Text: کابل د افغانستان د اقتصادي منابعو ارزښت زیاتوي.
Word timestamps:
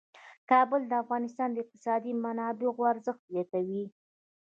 کابل 0.51 0.81
د 0.87 0.93
افغانستان 1.03 1.49
د 1.51 1.57
اقتصادي 1.63 2.11
منابعو 2.23 2.89
ارزښت 2.93 3.21
زیاتوي. 3.31 3.83